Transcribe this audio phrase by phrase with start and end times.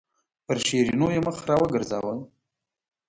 [0.45, 2.15] پر شیرینو یې مخ راوګرځاوه.